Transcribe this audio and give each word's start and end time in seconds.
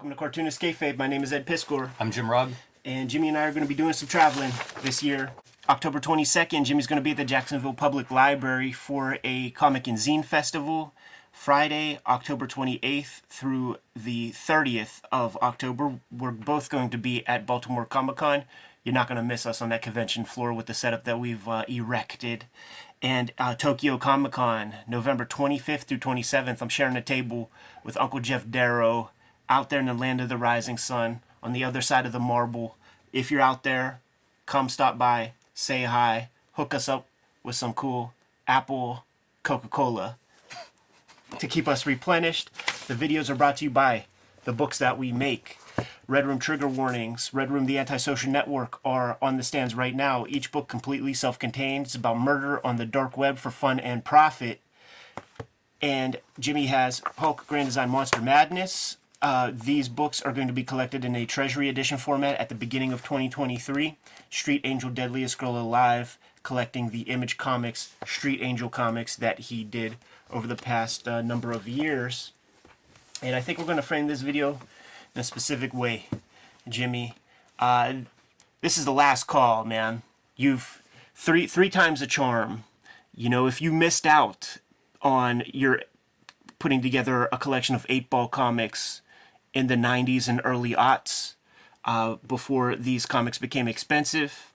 Welcome 0.00 0.12
to 0.12 0.16
Cartoonist 0.16 0.62
Kayfabe. 0.62 0.96
My 0.96 1.08
name 1.08 1.22
is 1.22 1.30
Ed 1.30 1.44
Piskor, 1.46 1.90
I'm 2.00 2.10
Jim 2.10 2.30
Rugg. 2.30 2.52
and 2.86 3.10
Jimmy 3.10 3.28
and 3.28 3.36
I 3.36 3.44
are 3.44 3.50
going 3.50 3.64
to 3.64 3.68
be 3.68 3.74
doing 3.74 3.92
some 3.92 4.08
traveling 4.08 4.50
this 4.80 5.02
year. 5.02 5.32
October 5.68 6.00
22nd, 6.00 6.64
Jimmy's 6.64 6.86
going 6.86 6.96
to 6.96 7.02
be 7.02 7.10
at 7.10 7.18
the 7.18 7.24
Jacksonville 7.26 7.74
Public 7.74 8.10
Library 8.10 8.72
for 8.72 9.18
a 9.22 9.50
comic 9.50 9.86
and 9.86 9.98
zine 9.98 10.24
festival. 10.24 10.94
Friday, 11.32 11.98
October 12.06 12.46
28th 12.46 13.20
through 13.28 13.76
the 13.94 14.30
30th 14.30 15.02
of 15.12 15.36
October, 15.42 16.00
we're 16.10 16.30
both 16.30 16.70
going 16.70 16.88
to 16.88 16.96
be 16.96 17.22
at 17.26 17.44
Baltimore 17.44 17.84
Comic 17.84 18.16
Con. 18.16 18.44
You're 18.82 18.94
not 18.94 19.06
going 19.06 19.16
to 19.16 19.22
miss 19.22 19.44
us 19.44 19.60
on 19.60 19.68
that 19.68 19.82
convention 19.82 20.24
floor 20.24 20.54
with 20.54 20.64
the 20.64 20.72
setup 20.72 21.04
that 21.04 21.20
we've 21.20 21.46
uh, 21.46 21.66
erected. 21.68 22.46
And 23.02 23.34
uh, 23.36 23.54
Tokyo 23.54 23.98
Comic 23.98 24.32
Con, 24.32 24.76
November 24.88 25.26
25th 25.26 25.82
through 25.82 25.98
27th. 25.98 26.62
I'm 26.62 26.70
sharing 26.70 26.96
a 26.96 27.02
table 27.02 27.50
with 27.84 27.98
Uncle 27.98 28.20
Geof 28.20 28.50
Darrow 28.50 29.10
out 29.50 29.68
there 29.68 29.80
in 29.80 29.86
the 29.86 29.94
land 29.94 30.20
of 30.20 30.28
the 30.28 30.36
rising 30.36 30.78
sun 30.78 31.20
on 31.42 31.52
the 31.52 31.64
other 31.64 31.82
side 31.82 32.06
of 32.06 32.12
the 32.12 32.20
marble. 32.20 32.76
If 33.12 33.30
you're 33.30 33.40
out 33.40 33.64
there, 33.64 34.00
come 34.46 34.68
stop 34.68 34.96
by, 34.96 35.32
say 35.52 35.82
hi, 35.82 36.28
hook 36.52 36.72
us 36.72 36.88
up 36.88 37.06
with 37.42 37.56
some 37.56 37.74
cool 37.74 38.14
Apple 38.46 39.04
Coca 39.42 39.68
Cola 39.68 40.16
to 41.38 41.48
keep 41.48 41.66
us 41.66 41.84
replenished. 41.84 42.50
The 42.86 42.94
videos 42.94 43.28
are 43.28 43.34
brought 43.34 43.56
to 43.58 43.64
you 43.64 43.70
by 43.70 44.06
the 44.44 44.52
books 44.52 44.78
that 44.78 44.96
we 44.96 45.12
make. 45.12 45.58
Red 46.06 46.26
Room 46.26 46.38
Trigger 46.38 46.66
Warnings, 46.66 47.30
Red 47.32 47.50
Room 47.50 47.66
The 47.66 47.78
Antisocial 47.78 48.32
Network 48.32 48.80
are 48.84 49.16
on 49.22 49.36
the 49.36 49.44
stands 49.44 49.74
right 49.74 49.94
now. 49.94 50.26
Each 50.28 50.50
book 50.50 50.68
completely 50.68 51.14
self 51.14 51.38
contained. 51.38 51.86
It's 51.86 51.94
about 51.94 52.18
murder 52.18 52.64
on 52.66 52.76
the 52.76 52.86
dark 52.86 53.16
web 53.16 53.38
for 53.38 53.50
fun 53.50 53.78
and 53.78 54.04
profit. 54.04 54.60
And 55.80 56.16
Jimmy 56.38 56.66
has 56.66 57.00
Hulk 57.18 57.46
Grand 57.46 57.68
Design 57.68 57.90
Monster 57.90 58.20
Madness. 58.20 58.96
Uh, 59.22 59.52
these 59.52 59.88
books 59.88 60.22
are 60.22 60.32
going 60.32 60.46
to 60.46 60.52
be 60.52 60.64
collected 60.64 61.04
in 61.04 61.14
a 61.14 61.26
Treasury 61.26 61.68
Edition 61.68 61.98
format 61.98 62.38
at 62.38 62.48
the 62.48 62.54
beginning 62.54 62.90
of 62.92 63.02
2023. 63.02 63.98
Street 64.30 64.62
Angel 64.64 64.88
Deadliest 64.88 65.36
Girl 65.36 65.58
Alive, 65.58 66.16
collecting 66.42 66.88
the 66.88 67.02
Image 67.02 67.36
Comics, 67.36 67.92
Street 68.06 68.40
Angel 68.40 68.70
comics 68.70 69.14
that 69.16 69.38
he 69.40 69.62
did 69.62 69.96
over 70.30 70.46
the 70.46 70.56
past 70.56 71.06
uh, 71.06 71.20
number 71.20 71.52
of 71.52 71.68
years. 71.68 72.32
And 73.22 73.36
I 73.36 73.42
think 73.42 73.58
we're 73.58 73.64
going 73.64 73.76
to 73.76 73.82
frame 73.82 74.06
this 74.06 74.22
video 74.22 74.60
in 75.14 75.20
a 75.20 75.24
specific 75.24 75.74
way, 75.74 76.06
Jimmy. 76.66 77.14
Uh, 77.58 77.94
this 78.62 78.78
is 78.78 78.86
the 78.86 78.92
last 78.92 79.24
call, 79.24 79.66
man. 79.66 80.00
You've 80.34 80.82
three 81.14 81.46
three 81.46 81.68
times 81.68 82.00
a 82.00 82.06
charm. 82.06 82.64
You 83.14 83.28
know, 83.28 83.46
if 83.46 83.60
you 83.60 83.70
missed 83.70 84.06
out 84.06 84.56
on 85.02 85.42
your 85.46 85.82
putting 86.58 86.80
together 86.80 87.28
a 87.30 87.36
collection 87.36 87.74
of 87.74 87.86
Eightball 87.88 88.30
comics 88.30 89.02
in 89.52 89.66
the 89.66 89.74
90s 89.74 90.28
and 90.28 90.40
early 90.44 90.72
aughts 90.72 91.34
uh, 91.84 92.16
before 92.26 92.76
these 92.76 93.06
comics 93.06 93.38
became 93.38 93.68
expensive, 93.68 94.52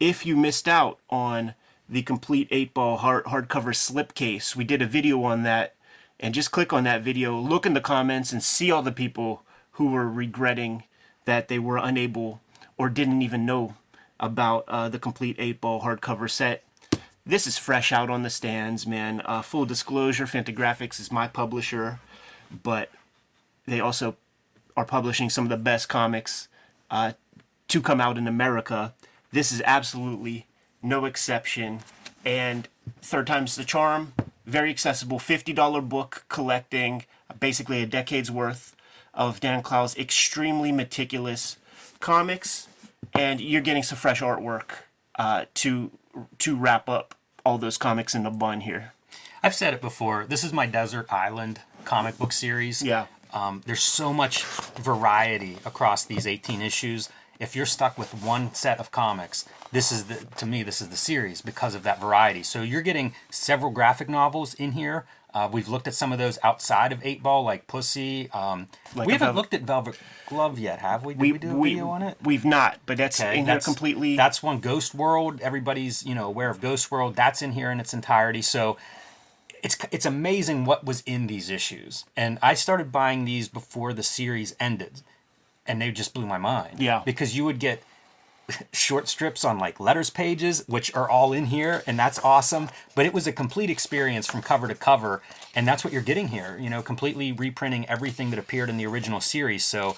if 0.00 0.26
you 0.26 0.36
missed 0.36 0.68
out 0.68 0.98
on 1.10 1.54
the 1.88 2.02
complete 2.02 2.50
Eightball 2.50 2.98
hard 2.98 3.24
hardcover 3.24 3.74
slipcase, 3.74 4.56
we 4.56 4.64
did 4.64 4.82
a 4.82 4.86
video 4.86 5.22
on 5.22 5.42
that. 5.42 5.74
And 6.20 6.32
just 6.32 6.52
click 6.52 6.72
on 6.72 6.84
that 6.84 7.02
video, 7.02 7.36
look 7.38 7.66
in 7.66 7.74
the 7.74 7.80
comments, 7.80 8.32
and 8.32 8.42
see 8.42 8.70
all 8.70 8.82
the 8.82 8.92
people 8.92 9.42
who 9.72 9.90
were 9.90 10.08
regretting 10.08 10.84
that 11.24 11.48
they 11.48 11.58
were 11.58 11.76
unable 11.76 12.40
or 12.78 12.88
didn't 12.88 13.22
even 13.22 13.44
know 13.44 13.74
about 14.20 14.64
uh, 14.68 14.88
the 14.88 14.98
complete 14.98 15.36
Eightball 15.38 15.82
hardcover 15.82 16.30
set. 16.30 16.64
This 17.26 17.46
is 17.46 17.58
fresh 17.58 17.90
out 17.90 18.10
on 18.10 18.22
the 18.22 18.30
stands, 18.30 18.86
man. 18.86 19.22
Uh, 19.24 19.42
full 19.42 19.66
disclosure, 19.66 20.26
Fantagraphics 20.26 21.00
is 21.00 21.10
my 21.10 21.26
publisher, 21.26 21.98
but 22.62 22.90
they 23.66 23.80
also 23.80 24.16
are 24.76 24.84
publishing 24.84 25.30
some 25.30 25.44
of 25.44 25.50
the 25.50 25.56
best 25.56 25.88
comics 25.88 26.48
uh, 26.90 27.12
to 27.68 27.80
come 27.80 28.00
out 28.00 28.18
in 28.18 28.26
America. 28.26 28.94
This 29.32 29.52
is 29.52 29.62
absolutely 29.64 30.46
no 30.82 31.04
exception. 31.04 31.80
And 32.24 32.68
third 33.00 33.26
time's 33.26 33.56
the 33.56 33.64
charm. 33.64 34.12
Very 34.46 34.70
accessible, 34.70 35.18
$50 35.18 35.88
book 35.88 36.24
collecting 36.28 37.04
basically 37.40 37.82
a 37.82 37.86
decade's 37.86 38.30
worth 38.30 38.76
of 39.14 39.40
Dan 39.40 39.62
Clowes' 39.62 39.96
extremely 39.96 40.72
meticulous 40.72 41.56
comics. 42.00 42.68
And 43.14 43.40
you're 43.40 43.62
getting 43.62 43.82
some 43.82 43.96
fresh 43.96 44.20
artwork 44.20 44.70
uh, 45.18 45.46
to 45.54 45.90
to 46.38 46.54
wrap 46.56 46.88
up 46.88 47.14
all 47.44 47.58
those 47.58 47.76
comics 47.76 48.14
in 48.14 48.24
a 48.24 48.30
bun 48.30 48.60
here. 48.60 48.92
I've 49.42 49.54
said 49.54 49.74
it 49.74 49.80
before. 49.80 50.26
This 50.26 50.44
is 50.44 50.52
my 50.52 50.66
desert 50.66 51.12
island 51.12 51.60
comic 51.84 52.18
book 52.18 52.32
series. 52.32 52.82
Yeah. 52.82 53.06
Um, 53.34 53.62
there's 53.66 53.82
so 53.82 54.12
much 54.12 54.44
variety 54.44 55.58
across 55.64 56.04
these 56.04 56.26
18 56.26 56.62
issues. 56.62 57.08
If 57.40 57.56
you're 57.56 57.66
stuck 57.66 57.98
with 57.98 58.14
one 58.14 58.54
set 58.54 58.78
of 58.78 58.92
comics, 58.92 59.44
this 59.72 59.90
is 59.90 60.04
the 60.04 60.24
to 60.36 60.46
me 60.46 60.62
this 60.62 60.80
is 60.80 60.88
the 60.88 60.96
series 60.96 61.42
because 61.42 61.74
of 61.74 61.82
that 61.82 62.00
variety. 62.00 62.44
So 62.44 62.62
you're 62.62 62.80
getting 62.80 63.12
several 63.28 63.72
graphic 63.72 64.08
novels 64.08 64.54
in 64.54 64.72
here. 64.72 65.04
Uh, 65.34 65.48
we've 65.50 65.66
looked 65.68 65.88
at 65.88 65.94
some 65.94 66.12
of 66.12 66.18
those 66.20 66.38
outside 66.44 66.92
of 66.92 67.00
Eightball, 67.00 67.44
like 67.44 67.66
Pussey. 67.66 68.30
Um, 68.30 68.68
Like 68.94 69.08
we 69.08 69.14
haven't 69.14 69.26
Velvet- 69.26 69.36
looked 69.36 69.54
at 69.54 69.62
Velvet 69.62 69.98
Glove 70.28 70.60
yet, 70.60 70.78
have 70.78 71.04
we? 71.04 71.14
Did 71.14 71.20
we, 71.20 71.38
do 71.38 71.58
a 71.58 71.60
video 71.60 71.88
on 71.88 72.02
it? 72.02 72.16
We've 72.22 72.44
not, 72.44 72.78
but 72.86 72.96
that's 72.98 73.20
Okay, 73.20 73.38
in 73.40 73.44
that's- 73.44 73.64
completely. 73.64 74.16
That's 74.16 74.44
one 74.44 74.60
Ghost 74.60 74.94
World. 74.94 75.40
Everybody's 75.40 76.06
you 76.06 76.14
know 76.14 76.26
aware 76.26 76.50
of 76.50 76.60
Ghost 76.60 76.92
World. 76.92 77.16
That's 77.16 77.42
in 77.42 77.50
here 77.50 77.72
in 77.72 77.80
its 77.80 77.92
entirety. 77.92 78.42
So 78.42 78.76
it's 79.64 79.78
it's 79.90 80.06
amazing 80.06 80.66
what 80.66 80.84
was 80.84 81.02
in 81.06 81.26
these 81.26 81.48
issues. 81.50 82.04
And 82.16 82.38
I 82.42 82.52
started 82.54 82.92
buying 82.92 83.24
these 83.24 83.48
before 83.48 83.94
the 83.94 84.02
series 84.02 84.54
ended, 84.60 85.00
and 85.66 85.80
they 85.80 85.90
just 85.90 86.12
blew 86.12 86.26
my 86.26 86.38
mind. 86.38 86.80
Yeah. 86.80 87.02
because 87.04 87.34
you 87.34 87.46
would 87.46 87.58
get 87.58 87.82
short 88.72 89.08
strips 89.08 89.42
on 89.42 89.58
like 89.58 89.80
letters 89.80 90.10
pages, 90.10 90.64
which 90.68 90.94
are 90.94 91.08
all 91.08 91.32
in 91.32 91.46
here, 91.46 91.82
and 91.86 91.98
that's 91.98 92.18
awesome. 92.22 92.68
But 92.94 93.06
it 93.06 93.14
was 93.14 93.26
a 93.26 93.32
complete 93.32 93.70
experience 93.70 94.26
from 94.26 94.42
cover 94.42 94.68
to 94.68 94.74
cover, 94.74 95.22
and 95.56 95.66
that's 95.66 95.82
what 95.82 95.94
you're 95.94 96.02
getting 96.02 96.28
here. 96.28 96.58
You 96.60 96.68
know, 96.68 96.82
completely 96.82 97.32
reprinting 97.32 97.88
everything 97.88 98.28
that 98.30 98.38
appeared 98.38 98.68
in 98.68 98.76
the 98.76 98.86
original 98.86 99.20
series. 99.20 99.64
So. 99.64 99.96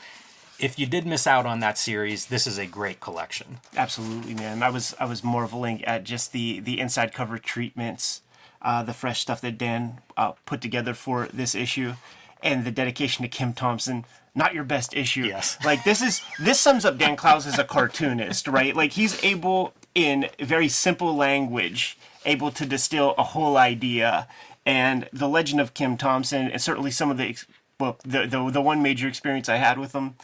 If 0.58 0.78
you 0.78 0.86
did 0.86 1.06
miss 1.06 1.26
out 1.26 1.44
on 1.44 1.60
that 1.60 1.76
series, 1.76 2.28
this 2.28 2.46
is 2.46 2.56
a 2.56 2.64
great 2.64 2.98
collection. 2.98 3.58
Absolutely, 3.76 4.32
man. 4.32 4.62
I 4.62 4.70
was 4.70 4.94
I 4.98 5.04
was 5.04 5.22
marveling 5.22 5.84
at 5.84 6.02
just 6.04 6.32
the 6.32 6.60
the 6.60 6.80
inside 6.80 7.12
cover 7.12 7.36
treatments, 7.36 8.22
uh, 8.62 8.82
the 8.82 8.92
fresh 8.92 9.20
stuff 9.20 9.40
that 9.40 9.58
Dan 9.58 10.00
uh, 10.16 10.32
put 10.44 10.60
together 10.60 10.94
for 10.94 11.28
this 11.32 11.54
issue, 11.54 11.94
and 12.42 12.64
the 12.64 12.70
dedication 12.70 13.22
to 13.22 13.28
Kim 13.28 13.52
Thompson. 13.52 14.04
Not 14.34 14.52
your 14.52 14.64
best 14.64 14.94
issue. 14.94 15.24
Yes. 15.24 15.56
Like 15.64 15.84
this 15.84 16.02
is 16.02 16.22
this 16.38 16.60
sums 16.60 16.84
up 16.84 16.98
Dan 16.98 17.16
Clowes 17.16 17.46
as 17.46 17.58
a 17.58 17.64
cartoonist, 17.64 18.46
right? 18.48 18.76
Like 18.76 18.92
he's 18.92 19.22
able 19.24 19.72
in 19.94 20.28
very 20.38 20.68
simple 20.68 21.16
language, 21.16 21.96
able 22.24 22.50
to 22.50 22.66
distill 22.66 23.14
a 23.16 23.22
whole 23.22 23.56
idea, 23.56 24.28
and 24.66 25.08
the 25.12 25.28
legend 25.28 25.60
of 25.60 25.72
Kim 25.72 25.96
Thompson, 25.96 26.50
and 26.50 26.60
certainly 26.60 26.90
some 26.90 27.10
of 27.10 27.16
the 27.16 27.36
well, 27.80 27.98
the 28.04 28.26
the, 28.26 28.50
the 28.50 28.60
one 28.60 28.82
major 28.82 29.08
experience 29.08 29.48
I 29.48 29.56
had 29.56 29.78
with 29.78 29.94
him 29.94 30.16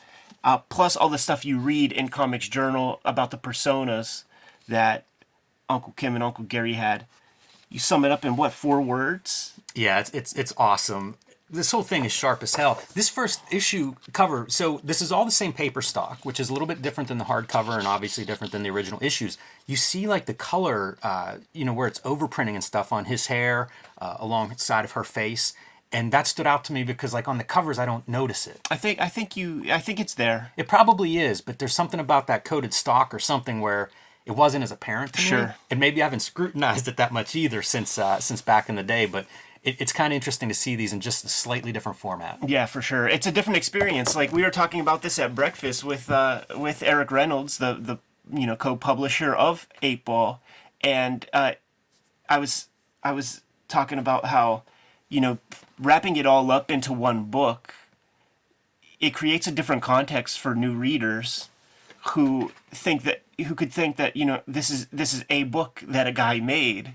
uh, 0.44 0.58
plus 0.58 0.96
all 0.96 1.08
the 1.08 1.18
stuff 1.18 1.44
you 1.44 1.58
read 1.58 1.92
in 1.92 2.08
Comics 2.08 2.48
Journal 2.48 3.00
about 3.04 3.30
the 3.30 3.38
personas 3.38 4.24
that 4.68 5.04
Uncle 5.68 5.94
Kim 5.96 6.14
and 6.14 6.24
Uncle 6.24 6.44
Gary 6.44 6.74
had. 6.74 7.06
You 7.72 7.78
sum 7.78 8.04
it 8.04 8.12
up 8.12 8.22
in 8.24 8.36
what 8.36 8.52
four 8.52 8.82
words? 8.82 9.54
Yeah, 9.74 9.98
it's 9.98 10.10
it's 10.10 10.34
it's 10.34 10.52
awesome. 10.58 11.16
This 11.48 11.70
whole 11.70 11.82
thing 11.82 12.04
is 12.04 12.12
sharp 12.12 12.42
as 12.42 12.54
hell. 12.54 12.82
This 12.94 13.08
first 13.08 13.40
issue 13.50 13.94
cover, 14.12 14.46
so 14.48 14.80
this 14.84 15.02
is 15.02 15.12
all 15.12 15.24
the 15.26 15.30
same 15.30 15.52
paper 15.52 15.82
stock, 15.82 16.18
which 16.22 16.40
is 16.40 16.48
a 16.48 16.52
little 16.52 16.68
bit 16.68 16.80
different 16.80 17.08
than 17.08 17.18
the 17.18 17.24
hardcover 17.24 17.76
and 17.78 17.86
obviously 17.86 18.24
different 18.24 18.52
than 18.52 18.62
the 18.62 18.70
original 18.70 18.98
issues. 19.02 19.36
You 19.66 19.76
see 19.76 20.06
like 20.06 20.24
the 20.26 20.34
color, 20.34 20.96
uh, 21.02 21.36
you 21.52 21.64
know, 21.64 21.74
where 21.74 21.86
it's 21.86 22.00
overprinting 22.00 22.54
and 22.54 22.64
stuff 22.64 22.92
on 22.92 23.06
his 23.06 23.26
hair, 23.26 23.68
uh, 23.98 24.16
alongside 24.18 24.84
of 24.84 24.92
her 24.92 25.04
face, 25.04 25.52
and 25.90 26.12
that 26.12 26.26
stood 26.26 26.46
out 26.46 26.64
to 26.64 26.72
me 26.74 26.84
because 26.84 27.14
like 27.14 27.28
on 27.28 27.38
the 27.38 27.44
covers 27.44 27.78
I 27.78 27.86
don't 27.86 28.06
notice 28.06 28.46
it. 28.46 28.60
I 28.70 28.76
think 28.76 29.00
I 29.00 29.08
think 29.08 29.34
you 29.34 29.64
I 29.70 29.78
think 29.78 29.98
it's 29.98 30.14
there. 30.14 30.52
It 30.58 30.68
probably 30.68 31.18
is, 31.18 31.40
but 31.40 31.58
there's 31.58 31.74
something 31.74 32.00
about 32.00 32.26
that 32.26 32.44
coated 32.44 32.74
stock 32.74 33.14
or 33.14 33.18
something 33.18 33.60
where 33.62 33.90
it 34.24 34.32
wasn't 34.32 34.62
as 34.62 34.70
apparent 34.70 35.12
to 35.14 35.20
me. 35.20 35.26
Sure. 35.26 35.54
And 35.70 35.80
maybe 35.80 36.00
I 36.00 36.06
haven't 36.06 36.20
scrutinized 36.20 36.86
it 36.88 36.96
that 36.96 37.12
much 37.12 37.34
either 37.34 37.62
since 37.62 37.98
uh, 37.98 38.20
since 38.20 38.40
back 38.40 38.68
in 38.68 38.76
the 38.76 38.82
day. 38.82 39.06
But 39.06 39.26
it, 39.62 39.80
it's 39.80 39.92
kind 39.92 40.12
of 40.12 40.14
interesting 40.14 40.48
to 40.48 40.54
see 40.54 40.76
these 40.76 40.92
in 40.92 41.00
just 41.00 41.24
a 41.24 41.28
slightly 41.28 41.72
different 41.72 41.98
format. 41.98 42.38
Yeah, 42.46 42.66
for 42.66 42.82
sure. 42.82 43.08
It's 43.08 43.26
a 43.26 43.32
different 43.32 43.56
experience. 43.56 44.14
Like 44.14 44.32
we 44.32 44.42
were 44.42 44.50
talking 44.50 44.80
about 44.80 45.02
this 45.02 45.18
at 45.18 45.34
breakfast 45.34 45.84
with 45.84 46.10
uh, 46.10 46.44
with 46.56 46.82
Eric 46.82 47.10
Reynolds, 47.10 47.58
the 47.58 47.74
the 47.74 47.98
you 48.32 48.46
know 48.46 48.56
co-publisher 48.56 49.34
of 49.34 49.68
Eightball, 49.82 50.38
and 50.82 51.26
uh, 51.32 51.52
I 52.28 52.38
was 52.38 52.68
I 53.02 53.12
was 53.12 53.42
talking 53.68 53.98
about 53.98 54.26
how 54.26 54.62
you 55.08 55.20
know 55.20 55.38
wrapping 55.78 56.16
it 56.16 56.26
all 56.26 56.50
up 56.50 56.70
into 56.70 56.92
one 56.92 57.24
book. 57.24 57.74
It 59.00 59.14
creates 59.14 59.48
a 59.48 59.50
different 59.50 59.82
context 59.82 60.38
for 60.38 60.54
new 60.54 60.74
readers 60.74 61.48
who 62.10 62.50
think 62.70 63.02
that 63.04 63.22
who 63.46 63.54
could 63.54 63.72
think 63.72 63.96
that 63.96 64.16
you 64.16 64.24
know 64.24 64.42
this 64.46 64.70
is 64.70 64.86
this 64.86 65.12
is 65.12 65.24
a 65.30 65.44
book 65.44 65.82
that 65.86 66.06
a 66.06 66.12
guy 66.12 66.40
made 66.40 66.94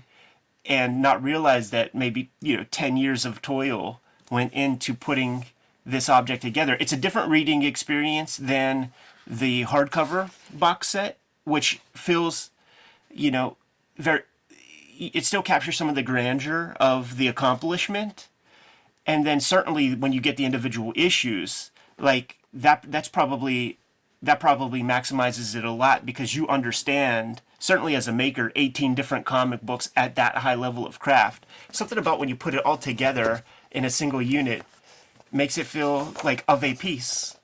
and 0.66 1.00
not 1.00 1.22
realize 1.22 1.70
that 1.70 1.94
maybe 1.94 2.30
you 2.40 2.56
know 2.56 2.64
10 2.70 2.96
years 2.96 3.24
of 3.24 3.40
toil 3.40 4.00
went 4.30 4.52
into 4.52 4.94
putting 4.94 5.46
this 5.84 6.08
object 6.08 6.42
together. 6.42 6.76
It's 6.78 6.92
a 6.92 6.96
different 6.96 7.30
reading 7.30 7.62
experience 7.62 8.36
than 8.36 8.92
the 9.26 9.64
hardcover 9.64 10.30
box 10.52 10.88
set, 10.88 11.18
which 11.44 11.80
feels, 11.94 12.50
you 13.10 13.30
know, 13.30 13.56
very. 13.96 14.22
It 15.00 15.24
still 15.24 15.42
captures 15.42 15.76
some 15.76 15.88
of 15.88 15.94
the 15.94 16.02
grandeur 16.02 16.76
of 16.80 17.18
the 17.18 17.28
accomplishment, 17.28 18.28
and 19.06 19.24
then 19.24 19.40
certainly 19.40 19.94
when 19.94 20.12
you 20.12 20.20
get 20.20 20.36
the 20.36 20.44
individual 20.44 20.92
issues, 20.96 21.70
like 21.98 22.38
that, 22.52 22.84
that's 22.88 23.08
probably 23.08 23.78
that 24.22 24.40
probably 24.40 24.82
maximizes 24.82 25.54
it 25.54 25.64
a 25.64 25.70
lot 25.70 26.04
because 26.04 26.34
you 26.34 26.48
understand 26.48 27.40
certainly 27.58 27.94
as 27.94 28.08
a 28.08 28.12
maker 28.12 28.52
18 28.56 28.94
different 28.94 29.24
comic 29.24 29.60
books 29.62 29.90
at 29.96 30.16
that 30.16 30.38
high 30.38 30.54
level 30.54 30.86
of 30.86 30.98
craft. 30.98 31.46
Something 31.70 31.98
about 31.98 32.18
when 32.18 32.28
you 32.28 32.36
put 32.36 32.54
it 32.54 32.64
all 32.64 32.76
together 32.76 33.44
in 33.70 33.84
a 33.84 33.90
single 33.90 34.22
unit 34.22 34.62
makes 35.30 35.58
it 35.58 35.66
feel 35.66 36.14
like 36.24 36.44
of 36.48 36.64
a 36.64 36.74
piece. 36.74 37.36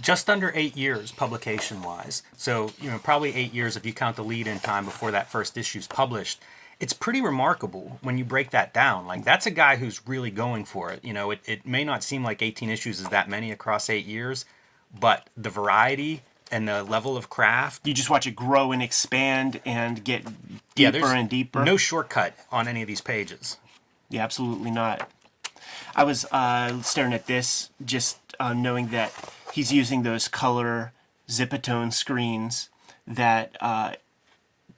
Just 0.00 0.30
under 0.30 0.50
eight 0.54 0.76
years 0.76 1.12
publication 1.12 1.82
wise 1.82 2.22
so 2.34 2.72
you 2.80 2.90
know 2.90 2.98
probably 2.98 3.34
eight 3.34 3.52
years 3.52 3.76
if 3.76 3.84
you 3.84 3.92
count 3.92 4.16
the 4.16 4.24
lead 4.24 4.46
in 4.46 4.58
time 4.60 4.86
before 4.86 5.10
that 5.10 5.30
first 5.30 5.58
issue 5.58 5.78
is 5.78 5.86
published. 5.86 6.40
It's 6.78 6.94
pretty 6.94 7.20
remarkable 7.20 7.98
when 8.00 8.16
you 8.16 8.24
break 8.24 8.48
that 8.50 8.72
down. 8.72 9.06
Like 9.06 9.24
that's 9.24 9.44
a 9.44 9.50
guy 9.50 9.76
who's 9.76 10.00
really 10.08 10.30
going 10.30 10.64
for 10.64 10.90
it. 10.90 11.04
You 11.04 11.12
know 11.12 11.30
it, 11.32 11.40
it 11.44 11.66
may 11.66 11.84
not 11.84 12.02
seem 12.02 12.24
like 12.24 12.40
18 12.40 12.70
issues 12.70 12.98
is 12.98 13.08
that 13.08 13.28
many 13.28 13.50
across 13.50 13.90
eight 13.90 14.06
years 14.06 14.46
but 14.98 15.28
the 15.36 15.50
variety 15.50 16.22
and 16.50 16.66
the 16.66 16.82
level 16.82 17.16
of 17.16 17.28
craft 17.28 17.86
you 17.86 17.94
just 17.94 18.10
watch 18.10 18.26
it 18.26 18.34
grow 18.34 18.72
and 18.72 18.82
expand 18.82 19.60
and 19.64 20.04
get 20.04 20.24
deeper 20.74 20.92
there's 20.92 21.12
and 21.12 21.28
deeper 21.28 21.64
no 21.64 21.76
shortcut 21.76 22.34
on 22.50 22.66
any 22.66 22.82
of 22.82 22.88
these 22.88 23.00
pages 23.00 23.58
Yeah, 24.10 24.24
absolutely 24.24 24.72
not. 24.72 25.08
I 25.94 26.02
was 26.04 26.24
uh, 26.32 26.82
staring 26.82 27.12
at 27.12 27.26
this, 27.26 27.70
just 27.84 28.18
uh, 28.38 28.52
knowing 28.52 28.88
that 28.88 29.12
he's 29.52 29.72
using 29.72 30.02
those 30.02 30.28
color 30.28 30.92
Zipatone 31.28 31.92
screens 31.92 32.70
that 33.06 33.56
uh, 33.60 33.92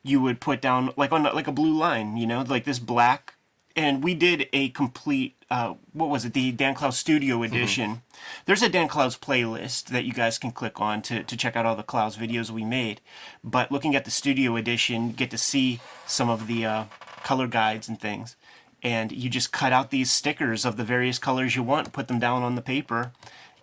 you 0.03 0.21
would 0.21 0.39
put 0.39 0.61
down 0.61 0.93
like 0.97 1.13
on 1.13 1.23
like 1.23 1.49
a 1.49 1.53
blue 1.53 1.77
line, 1.77 2.17
you 2.17 2.27
know, 2.27 2.43
like 2.43 2.65
this 2.65 2.79
black. 2.79 3.35
And 3.75 4.05
we 4.05 4.15
did 4.15 4.49
a 4.53 4.69
complete, 4.71 5.35
uh, 5.51 5.75
what 5.93 6.11
was 6.11 6.25
it, 6.25 6.35
the 6.35 6.53
Dan 6.53 6.75
Clowes 6.75 6.99
Studio 6.99 7.43
Edition. 7.43 8.03
There's 8.45 8.63
a 8.63 8.69
Dan 8.69 8.89
Clowes 8.89 9.17
playlist 9.17 9.85
that 9.87 10.05
you 10.05 10.13
guys 10.13 10.39
can 10.39 10.53
click 10.53 10.81
on 10.81 11.03
to, 11.03 11.23
to 11.23 11.37
check 11.37 11.57
out 11.57 11.67
all 11.67 11.77
the 11.77 11.83
Clowes 11.83 12.17
videos 12.17 12.51
we 12.51 12.65
made. 12.65 13.01
But 13.43 13.73
looking 13.73 13.97
at 13.97 14.05
the 14.05 14.11
Studio 14.11 14.57
Edition, 14.57 15.09
you 15.09 15.13
get 15.15 15.31
to 15.31 15.39
see 15.39 15.81
some 16.07 16.29
of 16.29 16.47
the 16.47 16.67
uh, 16.67 16.85
color 17.23 17.47
guides 17.47 17.89
and 17.89 18.01
things 18.01 18.37
and 18.83 19.13
you 19.13 19.31
just 19.31 19.53
cut 19.53 19.73
out 19.73 19.91
these 19.91 20.11
stickers 20.11 20.65
of 20.65 20.77
the 20.77 20.85
various 20.85 21.19
colors 21.19 21.55
you 21.55 21.63
want, 21.63 21.93
put 21.93 22.09
them 22.09 22.19
down 22.19 22.43
on 22.43 22.57
the 22.57 22.63
paper, 22.63 23.13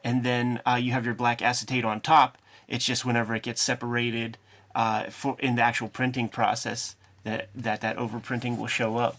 and 0.03 0.23
then 0.23 0.62
uh, 0.65 0.75
you 0.75 0.94
have 0.94 1.05
your 1.05 1.13
black 1.13 1.41
acetate 1.41 1.83
on 1.83 2.00
top. 2.00 2.38
It's 2.67 2.85
just 2.85 3.03
whenever 3.05 3.35
it 3.35 3.44
gets 3.44 3.62
separated 3.62 4.38
uh, 4.73 5.05
for 5.09 5.35
in 5.39 5.55
the 5.55 5.62
actual 5.62 5.89
printing 5.89 6.29
process 6.29 6.95
that 7.23 7.50
that 7.53 7.81
that 7.81 7.97
overprinting 7.97 8.57
will 8.57 8.67
show 8.67 8.97
up. 8.97 9.17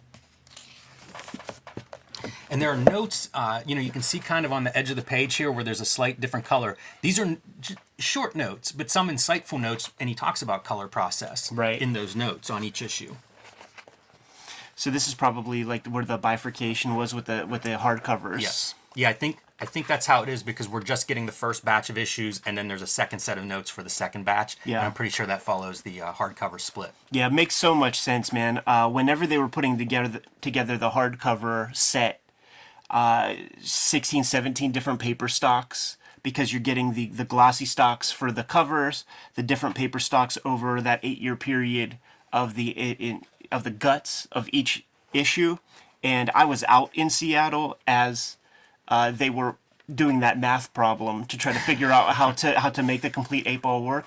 And 2.50 2.60
there 2.60 2.70
are 2.70 2.76
notes, 2.76 3.28
uh, 3.32 3.62
you 3.64 3.76
know, 3.76 3.80
you 3.80 3.92
can 3.92 4.02
see 4.02 4.18
kind 4.18 4.44
of 4.44 4.52
on 4.52 4.64
the 4.64 4.76
edge 4.76 4.90
of 4.90 4.96
the 4.96 5.02
page 5.02 5.36
here 5.36 5.52
where 5.52 5.62
there's 5.62 5.80
a 5.80 5.84
slight 5.84 6.20
different 6.20 6.44
color. 6.44 6.76
These 7.00 7.18
are 7.20 7.36
j- 7.60 7.76
short 7.98 8.34
notes, 8.34 8.72
but 8.72 8.90
some 8.90 9.08
insightful 9.08 9.60
notes, 9.60 9.92
and 10.00 10.08
he 10.08 10.16
talks 10.16 10.42
about 10.42 10.64
color 10.64 10.88
process 10.88 11.52
Right. 11.52 11.80
in 11.80 11.92
those 11.92 12.16
notes 12.16 12.50
on 12.50 12.64
each 12.64 12.82
issue. 12.82 13.14
So 14.74 14.90
this 14.90 15.06
is 15.06 15.14
probably 15.14 15.62
like 15.62 15.86
where 15.86 16.04
the 16.04 16.18
bifurcation 16.18 16.96
was 16.96 17.14
with 17.14 17.26
the 17.26 17.46
with 17.48 17.62
the 17.62 17.70
hardcovers. 17.76 18.40
Yes. 18.40 18.74
Yeah, 18.94 19.08
I 19.08 19.12
think 19.12 19.38
I 19.60 19.66
think 19.66 19.86
that's 19.86 20.06
how 20.06 20.22
it 20.22 20.28
is 20.28 20.42
because 20.42 20.68
we're 20.68 20.82
just 20.82 21.06
getting 21.06 21.26
the 21.26 21.32
first 21.32 21.64
batch 21.64 21.90
of 21.90 21.98
issues, 21.98 22.40
and 22.46 22.56
then 22.56 22.66
there's 22.66 22.82
a 22.82 22.86
second 22.86 23.18
set 23.18 23.36
of 23.36 23.44
notes 23.44 23.68
for 23.68 23.82
the 23.82 23.90
second 23.90 24.24
batch. 24.24 24.56
Yeah. 24.64 24.78
And 24.78 24.86
I'm 24.86 24.92
pretty 24.92 25.10
sure 25.10 25.26
that 25.26 25.42
follows 25.42 25.82
the 25.82 26.00
uh, 26.00 26.12
hardcover 26.14 26.58
split. 26.58 26.92
Yeah, 27.10 27.26
it 27.26 27.32
makes 27.32 27.54
so 27.54 27.74
much 27.74 28.00
sense, 28.00 28.32
man. 28.32 28.62
Uh, 28.66 28.88
whenever 28.88 29.26
they 29.26 29.36
were 29.36 29.48
putting 29.48 29.76
together 29.76 30.22
together 30.40 30.78
the 30.78 30.90
hardcover 30.90 31.74
set, 31.76 32.20
uh, 32.88 33.34
16, 33.60 34.24
17 34.24 34.72
different 34.72 34.98
paper 34.98 35.28
stocks, 35.28 35.98
because 36.22 36.52
you're 36.52 36.60
getting 36.60 36.94
the, 36.94 37.06
the 37.06 37.24
glossy 37.24 37.66
stocks 37.66 38.10
for 38.10 38.32
the 38.32 38.44
covers, 38.44 39.04
the 39.34 39.42
different 39.42 39.76
paper 39.76 39.98
stocks 39.98 40.38
over 40.44 40.80
that 40.80 41.00
eight 41.02 41.18
year 41.18 41.36
period 41.36 41.98
of 42.32 42.54
the 42.54 42.70
in, 42.70 43.22
of 43.52 43.64
the 43.64 43.70
guts 43.70 44.26
of 44.32 44.48
each 44.52 44.86
issue. 45.12 45.58
And 46.02 46.30
I 46.34 46.46
was 46.46 46.64
out 46.66 46.90
in 46.94 47.10
Seattle 47.10 47.78
as 47.86 48.38
uh, 48.90 49.10
they 49.10 49.30
were 49.30 49.56
doing 49.92 50.20
that 50.20 50.38
math 50.38 50.72
problem 50.74 51.24
to 51.24 51.38
try 51.38 51.52
to 51.52 51.58
figure 51.60 51.90
out 51.90 52.14
how 52.14 52.32
to 52.32 52.58
how 52.60 52.70
to 52.70 52.82
make 52.82 53.00
the 53.02 53.10
complete 53.10 53.44
Eightball 53.46 53.84
work, 53.84 54.06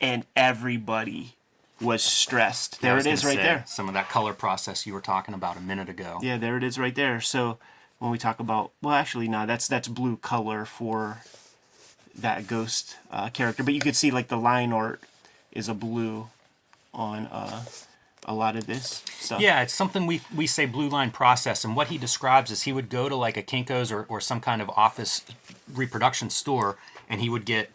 and 0.00 0.24
everybody 0.34 1.34
was 1.80 2.02
stressed. 2.02 2.80
There 2.80 2.94
was 2.94 3.06
it 3.06 3.12
is, 3.12 3.24
right 3.24 3.36
say, 3.36 3.42
there. 3.42 3.64
Some 3.66 3.88
of 3.88 3.94
that 3.94 4.08
color 4.08 4.32
process 4.32 4.86
you 4.86 4.94
were 4.94 5.00
talking 5.00 5.34
about 5.34 5.56
a 5.56 5.60
minute 5.60 5.88
ago. 5.88 6.18
Yeah, 6.22 6.38
there 6.38 6.56
it 6.56 6.64
is, 6.64 6.78
right 6.78 6.94
there. 6.94 7.20
So 7.20 7.58
when 7.98 8.10
we 8.10 8.18
talk 8.18 8.40
about, 8.40 8.72
well, 8.82 8.94
actually, 8.94 9.28
no, 9.28 9.46
that's 9.46 9.68
that's 9.68 9.88
blue 9.88 10.16
color 10.16 10.64
for 10.64 11.22
that 12.14 12.46
ghost 12.46 12.96
uh, 13.10 13.28
character, 13.28 13.62
but 13.62 13.74
you 13.74 13.80
could 13.80 13.96
see 13.96 14.10
like 14.10 14.28
the 14.28 14.38
line 14.38 14.72
art 14.72 15.00
is 15.52 15.68
a 15.68 15.74
blue 15.74 16.28
on 16.94 17.26
uh, 17.26 17.62
a 18.26 18.34
lot 18.34 18.56
of 18.56 18.66
this 18.66 19.02
stuff. 19.18 19.40
Yeah, 19.40 19.62
it's 19.62 19.72
something 19.72 20.06
we, 20.06 20.20
we 20.34 20.46
say 20.46 20.66
blue 20.66 20.88
line 20.88 21.10
process, 21.10 21.64
and 21.64 21.74
what 21.74 21.88
he 21.88 21.96
describes 21.96 22.50
is 22.50 22.62
he 22.62 22.72
would 22.72 22.90
go 22.90 23.08
to 23.08 23.16
like 23.16 23.36
a 23.36 23.42
Kinko's 23.42 23.90
or, 23.90 24.04
or 24.08 24.20
some 24.20 24.40
kind 24.40 24.60
of 24.60 24.68
office 24.70 25.24
reproduction 25.72 26.28
store, 26.28 26.76
and 27.08 27.20
he 27.20 27.28
would 27.28 27.44
get 27.44 27.70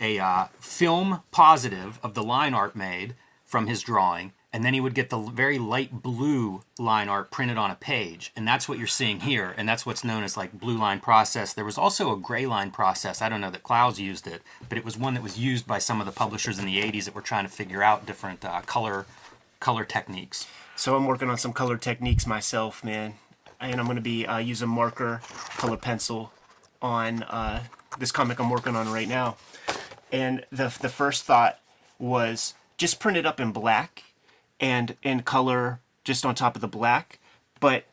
a 0.00 0.18
uh, 0.18 0.46
film 0.58 1.22
positive 1.30 1.98
of 2.02 2.14
the 2.14 2.22
line 2.22 2.54
art 2.54 2.74
made 2.74 3.14
from 3.44 3.68
his 3.68 3.82
drawing, 3.82 4.32
and 4.52 4.64
then 4.64 4.74
he 4.74 4.80
would 4.80 4.94
get 4.94 5.10
the 5.10 5.18
very 5.18 5.58
light 5.58 6.02
blue 6.02 6.62
line 6.78 7.08
art 7.08 7.30
printed 7.30 7.56
on 7.56 7.70
a 7.70 7.76
page, 7.76 8.32
and 8.34 8.46
that's 8.46 8.68
what 8.68 8.78
you're 8.78 8.86
seeing 8.86 9.20
here, 9.20 9.54
and 9.56 9.68
that's 9.68 9.86
what's 9.86 10.02
known 10.02 10.24
as 10.24 10.36
like 10.36 10.52
blue 10.52 10.76
line 10.76 10.98
process. 10.98 11.52
There 11.52 11.64
was 11.64 11.78
also 11.78 12.12
a 12.12 12.16
gray 12.16 12.46
line 12.46 12.72
process. 12.72 13.22
I 13.22 13.28
don't 13.28 13.40
know 13.40 13.50
that 13.50 13.62
Clowes 13.62 14.00
used 14.00 14.26
it, 14.26 14.42
but 14.68 14.76
it 14.76 14.84
was 14.84 14.98
one 14.98 15.14
that 15.14 15.22
was 15.22 15.38
used 15.38 15.68
by 15.68 15.78
some 15.78 16.00
of 16.00 16.06
the 16.06 16.12
publishers 16.12 16.58
in 16.58 16.66
the 16.66 16.82
80s 16.82 17.04
that 17.04 17.14
were 17.14 17.20
trying 17.20 17.44
to 17.44 17.50
figure 17.50 17.82
out 17.82 18.06
different 18.06 18.44
uh, 18.44 18.60
color 18.62 19.06
color 19.64 19.84
techniques. 19.86 20.46
So 20.76 20.94
I'm 20.94 21.06
working 21.06 21.30
on 21.30 21.38
some 21.38 21.54
color 21.54 21.78
techniques 21.78 22.26
myself, 22.26 22.84
man, 22.84 23.14
and 23.58 23.80
I'm 23.80 23.86
gonna 23.86 24.02
be 24.02 24.26
uh, 24.26 24.36
using 24.36 24.68
marker, 24.68 25.22
color 25.56 25.78
pencil 25.78 26.32
on 26.82 27.22
uh, 27.22 27.62
this 27.98 28.12
comic 28.12 28.38
I'm 28.38 28.50
working 28.50 28.76
on 28.76 28.92
right 28.92 29.08
now. 29.08 29.38
And 30.12 30.44
the 30.52 30.76
the 30.82 30.90
first 30.90 31.24
thought 31.24 31.60
was 31.98 32.52
just 32.76 33.00
print 33.00 33.16
it 33.16 33.24
up 33.24 33.40
in 33.40 33.52
black 33.52 34.04
and 34.60 34.98
in 35.02 35.22
color 35.22 35.80
just 36.04 36.26
on 36.26 36.34
top 36.34 36.56
of 36.56 36.60
the 36.60 36.68
black, 36.68 37.18
but 37.58 37.84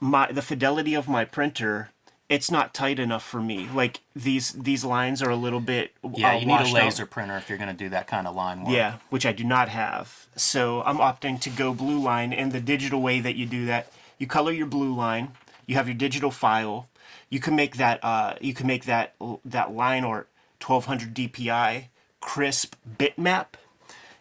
my 0.00 0.32
the 0.32 0.42
fidelity 0.42 0.94
of 0.94 1.08
my 1.08 1.24
printer 1.24 1.90
it's 2.30 2.48
not 2.50 2.72
tight 2.72 3.00
enough 3.00 3.24
for 3.24 3.40
me 3.42 3.68
like 3.74 4.00
these 4.14 4.52
these 4.52 4.84
lines 4.84 5.20
are 5.20 5.28
a 5.30 5.36
little 5.36 5.58
bit 5.60 5.92
Yeah, 6.14 6.30
uh, 6.30 6.38
you 6.38 6.46
need 6.46 6.52
a 6.54 6.56
washed 6.58 6.76
out. 6.76 6.84
laser 6.84 7.04
printer 7.04 7.36
if 7.36 7.48
you're 7.48 7.58
going 7.58 7.68
to 7.76 7.76
do 7.76 7.90
that 7.90 8.06
kind 8.06 8.26
of 8.26 8.34
line 8.36 8.60
work. 8.62 8.72
Yeah, 8.72 8.94
which 9.10 9.26
I 9.26 9.32
do 9.32 9.44
not 9.44 9.68
have. 9.68 10.26
So 10.36 10.82
I'm 10.82 10.98
opting 10.98 11.40
to 11.40 11.50
go 11.50 11.74
blue 11.74 11.98
line. 12.00 12.32
And 12.32 12.52
the 12.52 12.60
digital 12.60 13.02
way 13.02 13.18
that 13.20 13.34
you 13.34 13.44
do 13.46 13.66
that, 13.66 13.92
you 14.16 14.26
color 14.28 14.52
your 14.52 14.68
blue 14.68 14.94
line. 14.94 15.32
You 15.66 15.74
have 15.74 15.88
your 15.88 15.96
digital 15.96 16.30
file. 16.30 16.88
You 17.28 17.40
can 17.40 17.56
make 17.56 17.76
that. 17.76 17.98
Uh, 18.02 18.34
you 18.40 18.54
can 18.54 18.66
make 18.66 18.84
that 18.84 19.14
that 19.44 19.72
line 19.74 20.04
or 20.04 20.26
1200 20.64 21.14
DPI 21.14 21.86
crisp 22.20 22.76
bitmap, 22.98 23.46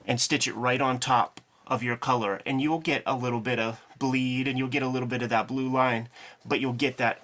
and 0.08 0.20
stitch 0.20 0.48
it 0.48 0.56
right 0.56 0.82
on 0.82 1.00
top 1.00 1.42
of 1.68 1.84
your 1.84 1.98
color, 1.98 2.42
and 2.46 2.60
you'll 2.62 2.80
get 2.80 3.04
a 3.06 3.16
little 3.16 3.40
bit 3.42 3.60
of 3.60 3.82
bleed, 4.00 4.48
and 4.48 4.58
you'll 4.58 4.68
get 4.68 4.82
a 4.82 4.88
little 4.88 5.08
bit 5.08 5.22
of 5.22 5.30
that 5.30 5.48
blue 5.48 5.70
line, 5.70 6.10
but 6.46 6.60
you'll 6.60 6.74
get 6.74 6.98
that 6.98 7.22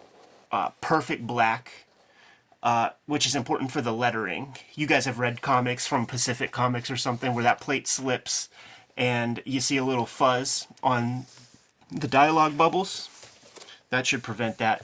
uh, 0.56 0.70
perfect 0.82 1.28
black 1.28 1.86
uh, 2.66 2.90
which 3.06 3.28
is 3.28 3.36
important 3.36 3.72
for 3.72 3.80
the 3.80 3.94
lettering. 3.94 4.58
You 4.74 4.88
guys 4.88 5.06
have 5.06 5.20
read 5.20 5.44
comics 5.44 5.86
from 5.86 6.08
Pacific 6.08 6.52
Comics 6.52 6.90
or 6.90 6.98
something 6.98 7.36
where 7.36 7.44
that 7.44 7.62
plate 7.62 7.88
slips 7.88 8.50
and 8.98 9.40
you 9.46 9.60
see 9.60 9.78
a 9.78 9.86
little 9.86 10.08
fuzz 10.08 10.66
on 10.82 11.28
the 11.92 12.08
dialogue 12.08 12.58
bubbles. 12.58 13.08
That 13.92 14.08
should 14.08 14.24
prevent 14.24 14.58
that. 14.58 14.84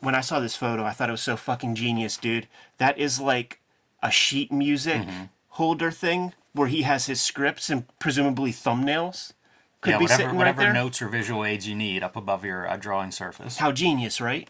When 0.00 0.14
I 0.14 0.20
saw 0.20 0.38
this 0.38 0.54
photo, 0.54 0.84
I 0.84 0.90
thought 0.90 1.08
it 1.08 1.12
was 1.12 1.22
so 1.22 1.36
fucking 1.36 1.76
genius, 1.76 2.18
dude. 2.18 2.46
That 2.76 2.98
is 2.98 3.18
like 3.18 3.60
a 4.02 4.10
sheet 4.10 4.52
music 4.52 5.00
holder 5.48 5.90
thing 5.90 6.34
where 6.52 6.68
he 6.68 6.82
has 6.82 7.06
his 7.06 7.22
scripts 7.22 7.70
and 7.70 7.86
presumably 8.00 8.52
thumbnails. 8.52 9.32
Could 9.80 9.92
yeah, 9.92 9.98
be 9.98 10.04
whatever, 10.04 10.22
sitting 10.22 10.36
whatever 10.36 10.58
right 10.58 10.64
there. 10.66 10.74
notes 10.74 11.00
or 11.00 11.08
visual 11.08 11.42
aids 11.42 11.66
you 11.66 11.74
need 11.74 12.02
up 12.02 12.16
above 12.16 12.44
your 12.44 12.68
uh, 12.68 12.76
drawing 12.76 13.12
surface. 13.12 13.56
How 13.56 13.72
genius, 13.72 14.20
right? 14.20 14.46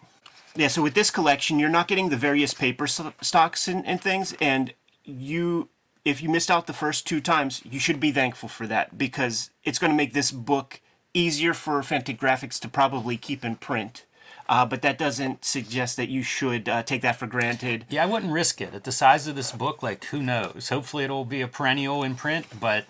Yeah, 0.54 0.68
so 0.68 0.82
with 0.82 0.94
this 0.94 1.10
collection, 1.10 1.58
you're 1.58 1.68
not 1.68 1.88
getting 1.88 2.10
the 2.10 2.16
various 2.16 2.52
paper 2.52 2.86
stocks 2.86 3.68
and, 3.68 3.86
and 3.86 4.00
things, 4.00 4.34
and 4.40 4.74
you, 5.04 5.68
if 6.04 6.22
you 6.22 6.28
missed 6.28 6.50
out 6.50 6.66
the 6.66 6.72
first 6.72 7.06
two 7.06 7.20
times, 7.20 7.62
you 7.64 7.80
should 7.80 8.00
be 8.00 8.12
thankful 8.12 8.48
for 8.48 8.66
that 8.66 8.98
because 8.98 9.50
it's 9.64 9.78
going 9.78 9.90
to 9.90 9.96
make 9.96 10.12
this 10.12 10.30
book 10.30 10.80
easier 11.14 11.54
for 11.54 11.80
Fantagraphics 11.80 12.58
to 12.60 12.68
probably 12.68 13.16
keep 13.16 13.44
in 13.44 13.56
print 13.56 14.04
uh, 14.48 14.66
but 14.66 14.82
that 14.82 14.98
doesn't 14.98 15.44
suggest 15.44 15.96
that 15.96 16.08
you 16.08 16.22
should 16.22 16.68
uh, 16.68 16.82
take 16.82 17.02
that 17.02 17.16
for 17.16 17.26
granted. 17.26 17.86
Yeah, 17.88 18.02
I 18.02 18.06
wouldn't 18.06 18.32
risk 18.32 18.60
it. 18.60 18.74
At 18.74 18.84
the 18.84 18.92
size 18.92 19.26
of 19.26 19.36
this 19.36 19.52
book, 19.52 19.82
like 19.82 20.04
who 20.06 20.22
knows? 20.22 20.68
Hopefully 20.68 21.04
it'll 21.04 21.24
be 21.24 21.40
a 21.40 21.48
perennial 21.48 22.02
in 22.02 22.16
print, 22.16 22.46
but 22.60 22.84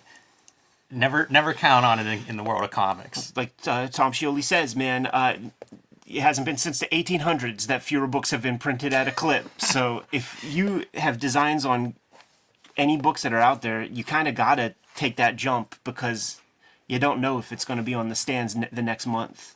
never 0.89 1.27
never 1.29 1.53
count 1.53 1.85
on 1.85 1.99
it 1.99 2.07
in, 2.07 2.27
in 2.27 2.37
the 2.37 2.43
world 2.43 2.63
of 2.63 2.71
comics. 2.71 3.31
Like 3.35 3.53
uh, 3.65 3.87
Tom 3.87 4.11
Scioli 4.11 4.43
says, 4.43 4.75
man, 4.75 5.05
uh, 5.07 5.37
it 6.05 6.21
hasn't 6.21 6.45
been 6.45 6.57
since 6.57 6.79
the 6.79 6.87
1800s 6.87 7.67
that 7.67 7.81
fewer 7.81 8.07
books 8.07 8.31
have 8.31 8.41
been 8.41 8.57
printed 8.57 8.93
at 8.93 9.07
a 9.07 9.11
clip. 9.11 9.49
So 9.59 10.03
if 10.11 10.43
you 10.43 10.85
have 10.93 11.19
designs 11.19 11.65
on 11.65 11.95
any 12.77 12.95
books 12.95 13.23
that 13.23 13.33
are 13.33 13.39
out 13.39 13.61
there, 13.61 13.81
you 13.81 14.03
kind 14.03 14.27
of 14.27 14.35
gotta 14.35 14.75
take 14.95 15.15
that 15.15 15.35
jump 15.35 15.75
because 15.83 16.41
you 16.87 16.99
don't 16.99 17.19
know 17.19 17.37
if 17.39 17.51
it's 17.51 17.65
going 17.65 17.77
to 17.77 17.83
be 17.83 17.93
on 17.93 18.09
the 18.09 18.15
stands 18.15 18.55
ne- 18.55 18.69
the 18.71 18.81
next 18.81 19.07
month. 19.07 19.55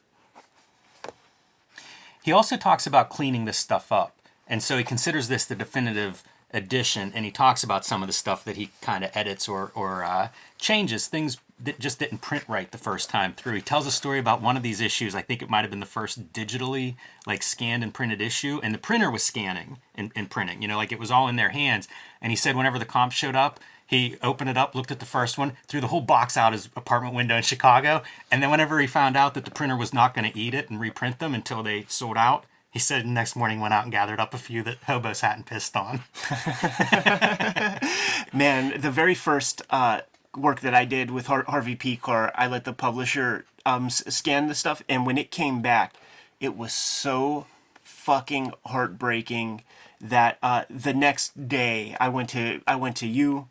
He 2.24 2.32
also 2.32 2.58
talks 2.58 2.88
about 2.88 3.10
cleaning 3.10 3.46
this 3.46 3.58
stuff 3.58 3.92
up. 3.92 4.16
And 4.48 4.64
so 4.64 4.78
he 4.78 4.84
considers 4.84 5.28
this 5.28 5.46
the 5.46 5.56
definitive 5.56 6.24
edition, 6.54 7.12
and 7.14 7.26
he 7.26 7.32
talks 7.32 7.64
about 7.64 7.86
some 7.86 8.02
of 8.02 8.08
the 8.08 8.14
stuff 8.14 8.44
that 8.46 8.56
he 8.56 8.70
kind 8.82 9.04
of 9.04 9.12
edits 9.14 9.48
or, 9.48 9.72
or 9.76 10.04
uh, 10.04 10.30
changes, 10.58 11.08
things 11.08 11.38
that 11.60 11.80
just 11.80 12.00
didn't 12.00 12.20
print 12.20 12.44
right 12.48 12.72
the 12.72 12.78
first 12.78 13.10
time 13.10 13.34
through. 13.34 13.56
He 13.56 13.62
tells 13.62 13.88
a 13.88 13.92
story 13.92 14.20
about 14.20 14.42
one 14.42 14.56
of 14.56 14.64
these 14.64 14.80
issues. 14.80 15.16
I 15.16 15.22
think 15.22 15.42
it 15.42 15.50
might 15.50 15.62
have 15.62 15.72
been 15.72 15.80
the 15.80 15.86
first 15.86 16.32
digitally 16.32 16.96
like 17.26 17.42
scanned 17.42 17.84
and 17.84 17.94
printed 17.94 18.22
issue, 18.22 18.60
and 18.64 18.74
the 18.74 18.80
printer 18.80 19.10
was 19.10 19.24
scanning 19.24 19.78
and, 19.96 20.12
and 20.16 20.30
printing. 20.30 20.62
You 20.62 20.68
know, 20.68 20.78
like 20.78 20.92
it 20.92 21.00
was 21.00 21.12
all 21.12 21.28
in 21.28 21.36
their 21.36 21.50
hands. 21.50 21.88
And 22.22 22.32
he 22.32 22.36
said 22.36 22.56
whenever 22.56 22.80
the 22.80 22.86
comp 22.86 23.12
showed 23.12 23.36
up, 23.36 23.60
he 23.88 24.18
opened 24.22 24.50
it 24.50 24.58
up, 24.58 24.76
looked 24.76 24.92
at 24.92 25.00
the 25.00 25.06
first 25.06 25.38
one, 25.38 25.54
threw 25.68 25.80
the 25.80 25.88
whole 25.88 26.02
box 26.02 26.36
out 26.36 26.52
his 26.52 26.70
apartment 26.76 27.16
window 27.16 27.38
in 27.38 27.44
Chicago, 27.44 28.04
and 28.30 28.44
then 28.44 28.52
whenever 28.52 28.80
he 28.80 28.88
found 28.88 29.16
out 29.16 29.34
that 29.34 29.46
the 29.46 29.52
printer 29.52 29.78
was 29.78 29.94
not 29.94 30.14
going 30.14 30.30
to 30.30 30.38
eat 30.38 30.54
it 30.54 30.70
and 30.70 30.80
reprint 30.80 31.20
them 31.20 31.34
until 31.34 31.64
they 31.64 31.86
sold 31.88 32.18
out, 32.18 32.46
he 32.78 32.80
said 32.80 33.08
next 33.08 33.36
morning 33.36 33.60
went 33.60 33.74
out 33.74 33.86
and 33.86 33.92
gathered 33.92 34.20
up 34.20 34.36
a 34.36 34.38
few 34.38 34.62
that 34.62 34.78
hobos 34.86 35.22
hadn't 35.22 35.48
pissed 35.48 35.76
on. 35.76 36.02
Man, 38.32 38.80
the 38.80 38.92
very 38.92 39.16
first 39.16 39.64
uh, 39.72 40.02
work 40.36 40.60
that 40.60 40.76
I 40.76 40.86
did 40.86 41.10
with 41.10 41.26
Har- 41.26 41.46
Harvey 41.48 41.76
Pekar, 41.76 42.32
I 42.36 42.46
let 42.46 42.66
the 42.66 42.74
publisher 42.74 43.46
um, 43.66 43.88
s- 43.88 44.04
scan 44.14 44.48
the 44.48 44.54
stuff, 44.54 44.84
and 44.88 45.08
when 45.08 45.18
it 45.18 45.32
came 45.32 45.60
back, 45.60 45.96
it 46.40 46.56
was 46.56 46.72
so 46.72 47.48
fucking 47.82 48.54
heartbreaking 48.68 49.64
that 50.00 50.38
uh, 50.44 50.66
the 50.70 50.94
next 50.94 51.48
day 51.48 51.98
I 52.00 52.10
went 52.10 52.30
to 52.30 52.62
I 52.68 52.76
went 52.76 52.96
to 52.98 53.08
you, 53.08 53.48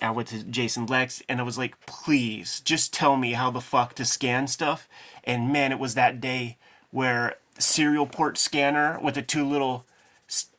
I 0.00 0.12
went 0.12 0.28
to 0.28 0.42
Jason 0.42 0.86
Lex, 0.86 1.22
and 1.28 1.40
I 1.40 1.42
was 1.42 1.58
like, 1.58 1.78
please, 1.84 2.60
just 2.60 2.94
tell 2.94 3.18
me 3.18 3.34
how 3.34 3.50
the 3.50 3.60
fuck 3.60 3.92
to 3.96 4.06
scan 4.06 4.46
stuff. 4.46 4.88
And 5.24 5.52
man, 5.52 5.72
it 5.72 5.78
was 5.78 5.94
that 5.94 6.22
day 6.22 6.56
where 6.90 7.36
serial 7.58 8.06
port 8.06 8.38
scanner 8.38 8.98
with 9.02 9.14
the 9.14 9.22
two 9.22 9.44
little 9.46 9.84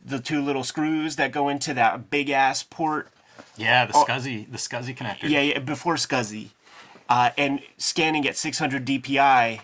the 0.03 0.19
two 0.19 0.41
little 0.41 0.63
screws 0.63 1.15
that 1.17 1.31
go 1.31 1.49
into 1.49 1.73
that 1.73 2.09
big 2.09 2.29
ass 2.29 2.63
port 2.63 3.09
Yeah, 3.57 3.85
the 3.85 3.93
SCSI, 3.93 4.49
the 4.51 4.57
SCSI 4.57 4.95
connector. 4.95 5.25
Oh. 5.25 5.27
yeah, 5.27 5.41
yeah 5.41 5.59
before 5.59 5.95
SCSI, 5.95 6.49
uh, 7.09 7.31
and 7.37 7.59
scanning 7.77 8.27
at 8.27 8.37
600 8.37 8.85
DPI. 8.85 9.59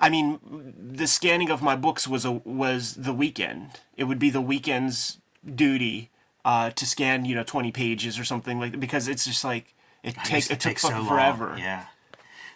I 0.00 0.08
mean, 0.10 0.40
the 0.76 1.06
scanning 1.06 1.50
of 1.50 1.62
my 1.62 1.76
books 1.76 2.08
was 2.08 2.24
a 2.24 2.32
was 2.32 2.94
the 2.94 3.12
weekend. 3.12 3.80
It 3.96 4.04
would 4.04 4.18
be 4.18 4.28
the 4.30 4.40
weekend's 4.40 5.18
duty 5.54 6.10
uh, 6.44 6.70
to 6.70 6.84
scan, 6.86 7.24
you 7.24 7.34
know, 7.36 7.44
20 7.44 7.70
pages 7.70 8.18
or 8.18 8.24
something 8.24 8.58
like 8.58 8.72
that 8.72 8.80
because 8.80 9.06
it's 9.08 9.24
just 9.24 9.44
like 9.44 9.72
it 10.02 10.16
It 10.16 10.24
takes 10.24 10.50
it 10.50 10.60
took 10.60 10.78
so 10.78 10.88
fucking 10.88 11.06
long. 11.06 11.08
forever. 11.16 11.54
Yeah. 11.58 11.84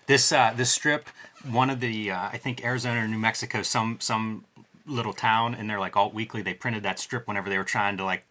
This 0.07 0.33
uh, 0.33 0.53
this 0.57 0.71
strip, 0.73 1.09
one 1.45 1.71
of 1.71 1.80
the 1.80 2.11
uh, 2.11 2.28
I 2.33 2.38
think 2.38 2.64
Arizona 2.64 3.04
or 3.04 3.09
New 3.09 3.18
Mexico, 3.18 3.62
some 3.62 3.99
some 4.00 4.45
little 4.87 5.12
town, 5.12 5.54
and 5.54 5.68
they're 5.68 5.80
like 5.80 5.97
all 5.97 6.11
weekly. 6.11 6.42
They 6.42 6.54
printed 6.54 6.83
that 6.83 6.99
strip 6.99 7.28
whenever 7.28 7.49
they 7.49 7.59
were 7.59 7.64
trying 7.64 7.97
to 7.99 8.04
like, 8.04 8.25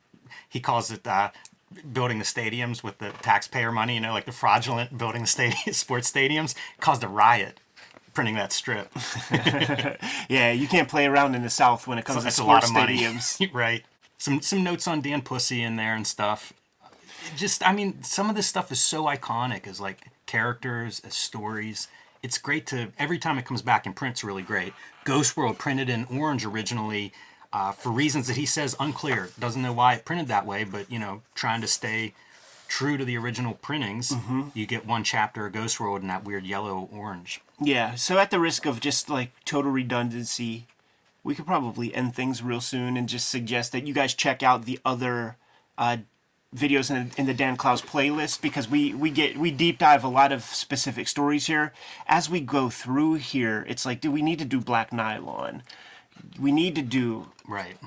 he 0.49 0.59
calls 0.59 0.91
it 0.91 1.05
uh, 1.05 1.29
building 1.91 2.19
the 2.19 2.25
stadiums 2.25 2.83
with 2.83 2.97
the 2.97 3.11
taxpayer 3.21 3.71
money. 3.71 3.95
You 3.95 4.01
know, 4.01 4.13
like 4.13 4.25
the 4.25 4.31
fraudulent 4.31 4.97
building 4.97 5.21
the 5.21 5.27
stadium, 5.27 5.57
sports 5.73 6.11
stadiums 6.11 6.55
caused 6.79 7.03
a 7.03 7.07
riot. 7.07 7.59
Printing 8.13 8.33
that 8.33 8.51
strip, 8.51 8.91
Yeah, 10.27 10.51
you 10.51 10.67
can't 10.67 10.89
play 10.89 11.05
around 11.05 11.35
in 11.35 11.43
the 11.43 11.51
South 11.51 11.85
when 11.85 11.99
it 11.99 12.05
comes 12.05 12.23
to 12.23 12.23
a 12.23 12.43
lot 12.43 12.63
sports 12.63 12.67
of 12.69 12.73
money, 12.73 12.97
stadiums. 12.97 13.47
right? 13.53 13.83
Some 14.17 14.41
some 14.41 14.63
notes 14.63 14.87
on 14.87 15.01
Dan 15.01 15.21
Pussey 15.21 15.61
in 15.61 15.75
there 15.75 15.93
and 15.95 16.07
stuff. 16.07 16.51
Just, 17.35 17.61
I 17.67 17.73
mean, 17.73 18.01
some 18.01 18.27
of 18.27 18.35
this 18.35 18.47
stuff 18.47 18.71
is 18.71 18.81
so 18.81 19.03
iconic 19.03 19.67
as 19.67 19.79
like 19.79 19.99
characters, 20.25 20.99
as 21.05 21.13
stories. 21.13 21.89
It's 22.23 22.37
great 22.37 22.65
to 22.67 22.91
every 22.97 23.19
time 23.19 23.37
it 23.37 23.45
comes 23.45 23.61
back 23.61 23.85
in 23.85 23.93
print's 23.93 24.23
really 24.23 24.43
great. 24.43 24.73
Ghost 25.03 25.37
World 25.37 25.57
printed 25.57 25.89
in 25.89 26.05
orange 26.05 26.45
originally 26.45 27.13
uh, 27.53 27.71
for 27.71 27.91
reasons 27.91 28.27
that 28.27 28.37
he 28.37 28.45
says 28.45 28.75
unclear. 28.79 29.29
Doesn't 29.39 29.61
know 29.61 29.73
why 29.73 29.93
it 29.93 30.05
printed 30.05 30.27
that 30.27 30.45
way, 30.45 30.63
but 30.63 30.91
you 30.91 30.99
know, 30.99 31.21
trying 31.35 31.61
to 31.61 31.67
stay 31.67 32.13
true 32.67 32.97
to 32.97 33.05
the 33.05 33.17
original 33.17 33.53
printings, 33.53 34.13
you 34.53 34.65
get 34.65 34.85
one 34.85 35.03
chapter 35.03 35.45
of 35.45 35.53
Ghost 35.53 35.79
World 35.79 36.01
in 36.01 36.07
that 36.09 36.25
weird 36.25 36.45
yellow 36.45 36.89
orange. 36.91 37.41
Yeah, 37.59 37.95
so 37.95 38.17
at 38.17 38.29
the 38.29 38.39
risk 38.39 38.65
of 38.65 38.79
just 38.79 39.09
like 39.09 39.31
total 39.45 39.71
redundancy, 39.71 40.67
we 41.23 41.33
could 41.33 41.45
probably 41.45 41.95
end 41.95 42.13
things 42.15 42.43
real 42.43 42.61
soon 42.61 42.97
and 42.97 43.09
just 43.09 43.29
suggest 43.29 43.71
that 43.71 43.87
you 43.87 43.93
guys 43.93 44.13
check 44.13 44.43
out 44.43 44.65
the 44.65 44.79
other 44.85 45.37
uh, 45.77 45.97
videos 46.55 46.89
in 46.89 47.09
the, 47.09 47.19
in 47.19 47.25
the 47.25 47.33
Dan 47.33 47.57
Clowes 47.57 47.81
playlist 47.81 48.41
because 48.41 48.69
we 48.69 48.93
we 48.93 49.09
get 49.09 49.37
we 49.37 49.51
deep 49.51 49.77
dive 49.77 50.03
a 50.03 50.07
lot 50.07 50.31
of 50.31 50.43
specific 50.43 51.07
stories 51.07 51.47
here. 51.47 51.73
As 52.07 52.29
we 52.29 52.39
go 52.39 52.69
through 52.69 53.15
here, 53.15 53.65
it's 53.67 53.85
like, 53.85 54.01
do 54.01 54.11
we 54.11 54.21
need 54.21 54.39
to 54.39 54.45
do 54.45 54.59
Black 54.59 54.91
Nylon? 54.93 55.63
We 56.39 56.51
need 56.51 56.75
to 56.75 56.81
do 56.81 57.27
Right. 57.47 57.77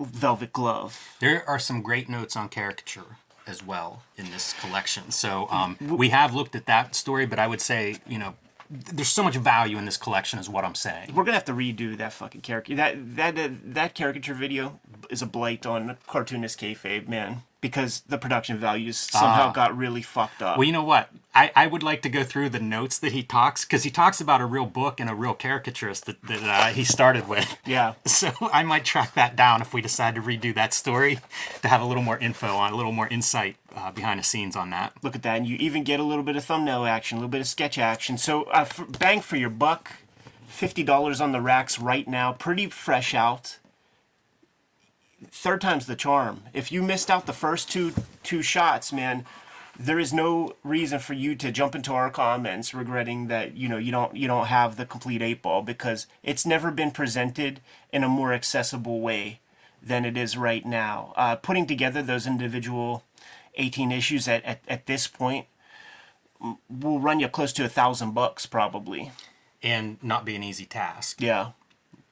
Velvet 0.00 0.52
Glove. 0.52 1.16
There 1.20 1.48
are 1.48 1.58
some 1.58 1.82
great 1.82 2.08
notes 2.08 2.36
on 2.36 2.48
caricature 2.48 3.16
as 3.46 3.64
well 3.64 4.02
in 4.16 4.30
this 4.30 4.52
collection. 4.54 5.10
So 5.10 5.48
um, 5.50 5.76
we 5.80 6.10
have 6.10 6.34
looked 6.34 6.54
at 6.54 6.66
that 6.66 6.94
story, 6.94 7.26
but 7.26 7.38
I 7.38 7.46
would 7.46 7.60
say, 7.60 7.96
you 8.06 8.18
know, 8.18 8.34
there's 8.68 9.08
so 9.08 9.22
much 9.22 9.36
value 9.36 9.78
in 9.78 9.84
this 9.84 9.96
collection, 9.96 10.38
is 10.38 10.48
what 10.48 10.64
I'm 10.64 10.74
saying. 10.74 11.14
We're 11.14 11.24
gonna 11.24 11.36
have 11.36 11.44
to 11.44 11.52
redo 11.52 11.96
that 11.96 12.12
fucking 12.12 12.40
character. 12.40 12.74
That 12.74 13.16
that 13.16 13.38
uh, 13.38 13.48
that 13.64 13.94
caricature 13.94 14.34
video 14.34 14.80
is 15.08 15.22
a 15.22 15.26
blight 15.26 15.64
on 15.64 15.96
cartoonist 16.06 16.60
kayfabe, 16.60 17.08
man. 17.08 17.42
Because 17.60 18.02
the 18.08 18.18
production 18.18 18.58
values 18.58 18.96
somehow 18.98 19.48
Ah. 19.48 19.52
got 19.52 19.76
really 19.76 20.02
fucked 20.02 20.42
up. 20.42 20.56
Well, 20.58 20.64
you 20.66 20.72
know 20.72 20.84
what? 20.84 21.08
I, 21.34 21.50
I 21.56 21.66
would 21.66 21.82
like 21.82 22.00
to 22.02 22.08
go 22.08 22.22
through 22.22 22.50
the 22.50 22.60
notes 22.60 22.98
that 22.98 23.12
he 23.12 23.22
talks 23.22 23.64
because 23.64 23.82
he 23.82 23.90
talks 23.90 24.20
about 24.20 24.40
a 24.40 24.46
real 24.46 24.66
book 24.66 25.00
and 25.00 25.10
a 25.10 25.14
real 25.14 25.34
caricaturist 25.34 26.04
that, 26.06 26.22
that 26.24 26.42
uh, 26.42 26.66
he 26.72 26.84
started 26.84 27.28
with. 27.28 27.58
yeah. 27.66 27.94
So 28.06 28.32
I 28.52 28.62
might 28.62 28.84
track 28.84 29.14
that 29.14 29.36
down 29.36 29.62
if 29.62 29.74
we 29.74 29.80
decide 29.80 30.14
to 30.14 30.22
redo 30.22 30.54
that 30.54 30.72
story 30.74 31.18
to 31.62 31.68
have 31.68 31.80
a 31.80 31.84
little 31.84 32.02
more 32.02 32.18
info 32.18 32.48
on, 32.56 32.72
a 32.72 32.76
little 32.76 32.92
more 32.92 33.08
insight 33.08 33.56
uh, 33.74 33.90
behind 33.90 34.20
the 34.20 34.24
scenes 34.24 34.54
on 34.54 34.70
that. 34.70 34.92
Look 35.02 35.14
at 35.16 35.22
that, 35.24 35.36
and 35.38 35.46
you 35.48 35.56
even 35.56 35.82
get 35.82 35.98
a 35.98 36.04
little 36.04 36.24
bit 36.24 36.36
of 36.36 36.44
thumbnail 36.44 36.84
action, 36.84 37.16
a 37.16 37.20
little 37.20 37.30
bit 37.30 37.40
of 37.40 37.46
sketch 37.46 37.78
action. 37.78 38.16
So, 38.18 38.44
uh, 38.44 38.64
for, 38.64 38.84
bang 38.84 39.20
for 39.20 39.36
your 39.36 39.50
buck, 39.50 39.92
fifty 40.46 40.82
dollars 40.82 41.20
on 41.20 41.32
the 41.32 41.40
racks 41.40 41.78
right 41.78 42.06
now, 42.06 42.32
pretty 42.32 42.68
fresh 42.68 43.14
out. 43.14 43.58
Third 45.30 45.60
time's 45.60 45.86
the 45.86 45.96
charm. 45.96 46.42
If 46.52 46.72
you 46.72 46.82
missed 46.82 47.10
out 47.10 47.26
the 47.26 47.32
first 47.32 47.70
two 47.70 47.92
two 48.22 48.42
shots, 48.42 48.92
man, 48.92 49.24
there 49.78 49.98
is 49.98 50.12
no 50.12 50.54
reason 50.64 50.98
for 50.98 51.12
you 51.12 51.34
to 51.36 51.52
jump 51.52 51.74
into 51.74 51.92
our 51.92 52.10
comments 52.10 52.72
regretting 52.72 53.28
that 53.28 53.56
you 53.56 53.68
know 53.68 53.76
you 53.76 53.92
don't 53.92 54.16
you 54.16 54.26
don't 54.26 54.46
have 54.46 54.76
the 54.76 54.86
complete 54.86 55.20
Eightball 55.20 55.64
because 55.64 56.06
it's 56.22 56.46
never 56.46 56.70
been 56.70 56.90
presented 56.90 57.60
in 57.92 58.04
a 58.04 58.08
more 58.08 58.32
accessible 58.32 59.00
way 59.00 59.40
than 59.82 60.04
it 60.04 60.16
is 60.16 60.36
right 60.36 60.64
now. 60.64 61.12
Uh, 61.16 61.36
putting 61.36 61.66
together 61.66 62.02
those 62.02 62.26
individual 62.26 63.04
18 63.56 63.92
issues 63.92 64.28
at, 64.28 64.44
at, 64.44 64.60
at 64.68 64.86
this 64.86 65.06
point 65.06 65.46
will 66.68 67.00
run 67.00 67.20
you 67.20 67.28
close 67.28 67.52
to 67.54 67.64
a 67.64 67.68
thousand 67.68 68.12
bucks 68.12 68.46
probably. 68.46 69.12
And 69.62 69.98
not 70.02 70.24
be 70.24 70.36
an 70.36 70.42
easy 70.42 70.66
task. 70.66 71.20
Yeah. 71.20 71.52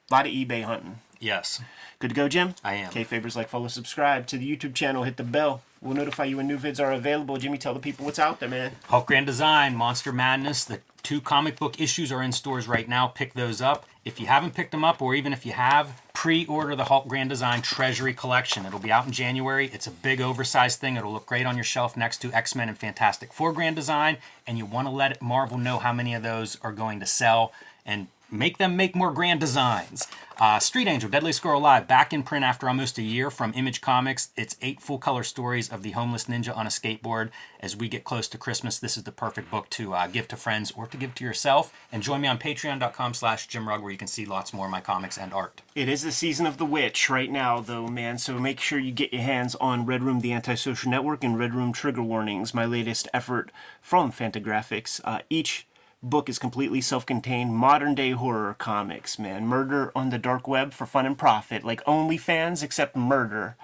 A 0.09 0.13
lot 0.13 0.25
of 0.25 0.31
eBay 0.31 0.63
hunting. 0.63 0.99
Yes. 1.19 1.61
Good 1.99 2.09
to 2.09 2.15
go, 2.15 2.27
Jim? 2.27 2.55
I 2.63 2.75
am. 2.75 2.89
Okay, 2.89 3.03
favors 3.03 3.35
like, 3.35 3.49
follow, 3.49 3.67
subscribe 3.67 4.27
to 4.27 4.37
the 4.37 4.55
YouTube 4.55 4.73
channel, 4.73 5.03
hit 5.03 5.17
the 5.17 5.23
bell. 5.23 5.61
We'll 5.81 5.95
notify 5.95 6.25
you 6.25 6.37
when 6.37 6.47
new 6.47 6.57
vids 6.57 6.79
are 6.79 6.91
available. 6.91 7.37
Jimmy, 7.37 7.57
tell 7.57 7.73
the 7.73 7.79
people 7.79 8.05
what's 8.05 8.19
out 8.19 8.39
there, 8.39 8.49
man. 8.49 8.71
Hulk 8.87 9.07
Grand 9.07 9.27
Design, 9.27 9.75
Monster 9.75 10.11
Madness, 10.11 10.65
the 10.65 10.79
two 11.03 11.21
comic 11.21 11.57
book 11.57 11.79
issues 11.79 12.11
are 12.11 12.23
in 12.23 12.31
stores 12.31 12.67
right 12.67 12.89
now. 12.89 13.07
Pick 13.07 13.35
those 13.35 13.61
up. 13.61 13.85
If 14.03 14.19
you 14.19 14.25
haven't 14.25 14.55
picked 14.55 14.71
them 14.71 14.83
up, 14.83 15.01
or 15.01 15.13
even 15.13 15.31
if 15.31 15.45
you 15.45 15.51
have, 15.51 16.01
pre 16.13 16.45
order 16.47 16.75
the 16.75 16.85
Hulk 16.85 17.07
Grand 17.07 17.29
Design 17.29 17.61
Treasury 17.61 18.13
Collection. 18.13 18.65
It'll 18.65 18.79
be 18.79 18.91
out 18.91 19.05
in 19.05 19.11
January. 19.11 19.69
It's 19.71 19.85
a 19.85 19.91
big, 19.91 20.19
oversized 20.19 20.79
thing. 20.79 20.95
It'll 20.95 21.13
look 21.13 21.27
great 21.27 21.45
on 21.45 21.55
your 21.55 21.63
shelf 21.63 21.95
next 21.95 22.17
to 22.19 22.33
X 22.33 22.55
Men 22.55 22.69
and 22.69 22.77
Fantastic 22.77 23.31
Four 23.31 23.53
Grand 23.53 23.75
Design. 23.75 24.17
And 24.47 24.57
you 24.57 24.65
want 24.65 24.87
to 24.87 24.91
let 24.91 25.21
Marvel 25.21 25.59
know 25.59 25.77
how 25.77 25.93
many 25.93 26.15
of 26.15 26.23
those 26.23 26.57
are 26.61 26.71
going 26.71 26.99
to 26.99 27.05
sell 27.05 27.51
and 27.85 28.07
make 28.37 28.57
them 28.57 28.75
make 28.75 28.95
more 28.95 29.11
grand 29.11 29.39
designs. 29.39 30.07
Uh, 30.37 30.59
Street 30.59 30.87
Angel, 30.87 31.09
Deadliest 31.09 31.41
Girl 31.41 31.57
Alive, 31.57 31.87
back 31.87 32.11
in 32.11 32.21
print 32.21 32.43
after 32.43 32.67
almost 32.67 32.97
a 32.97 33.01
year 33.01 33.31
from 33.31 33.53
Image 33.55 33.79
Comics. 33.79 34.29
It's 34.35 34.57
eight 34.61 34.81
full 34.81 34.97
color 34.97 35.23
stories 35.23 35.69
of 35.69 35.81
the 35.81 35.91
homeless 35.91 36.25
ninja 36.25 36.55
on 36.55 36.65
a 36.65 36.69
skateboard. 36.69 37.29
As 37.61 37.77
we 37.77 37.87
get 37.87 38.03
close 38.03 38.27
to 38.27 38.37
Christmas, 38.37 38.77
this 38.77 38.97
is 38.97 39.03
the 39.03 39.13
perfect 39.13 39.49
book 39.49 39.69
to 39.71 39.93
uh, 39.93 40.07
give 40.07 40.27
to 40.27 40.35
friends 40.35 40.71
or 40.75 40.87
to 40.87 40.97
give 40.97 41.15
to 41.15 41.23
yourself. 41.23 41.73
And 41.89 42.03
join 42.03 42.19
me 42.19 42.27
on 42.27 42.37
patreon.com 42.37 43.13
slash 43.13 43.47
jimrugg 43.47 43.81
where 43.81 43.91
you 43.91 43.97
can 43.97 44.09
see 44.09 44.25
lots 44.25 44.53
more 44.53 44.65
of 44.65 44.71
my 44.71 44.81
comics 44.81 45.17
and 45.17 45.33
art. 45.33 45.61
It 45.73 45.87
is 45.87 46.03
the 46.03 46.11
season 46.11 46.45
of 46.45 46.57
the 46.57 46.65
witch 46.65 47.09
right 47.09 47.31
now, 47.31 47.61
though, 47.61 47.87
man. 47.87 48.17
So 48.17 48.37
make 48.37 48.59
sure 48.59 48.77
you 48.77 48.91
get 48.91 49.13
your 49.13 49.21
hands 49.21 49.55
on 49.55 49.85
Red 49.85 50.03
Room, 50.03 50.19
the 50.19 50.33
Antisocial 50.33 50.91
Network, 50.91 51.23
and 51.23 51.39
Red 51.39 51.55
Room 51.55 51.71
Trigger 51.71 52.03
Warnings, 52.03 52.53
my 52.53 52.65
latest 52.65 53.07
effort 53.13 53.51
from 53.81 54.11
Fantagraphics. 54.11 54.99
Uh, 55.05 55.19
each 55.29 55.65
book 56.09 56.29
is 56.29 56.37
completely 56.37 56.81
self-contained 56.81 57.55
modern 57.55 57.95
day 57.95 58.11
horror 58.11 58.55
comics 58.57 59.17
man. 59.17 59.47
Murder 59.47 59.91
on 59.95 60.09
the 60.09 60.19
dark 60.19 60.47
web 60.47 60.71
for 60.71 60.85
fun 60.85 61.05
and 61.05 61.17
profit 61.17 61.63
like 61.63 61.83
OnlyFans 61.85 62.63
except 62.63 62.95
murder. 62.95 63.57